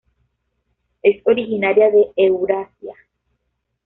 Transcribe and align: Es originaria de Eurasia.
Es 1.03 1.21
originaria 1.27 1.91
de 1.91 2.11
Eurasia. 2.15 2.95